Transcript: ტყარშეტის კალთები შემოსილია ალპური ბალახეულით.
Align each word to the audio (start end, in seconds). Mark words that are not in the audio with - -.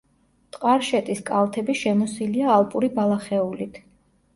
ტყარშეტის 0.55 1.21
კალთები 1.29 1.77
შემოსილია 1.85 2.51
ალპური 2.59 2.95
ბალახეულით. 3.01 3.85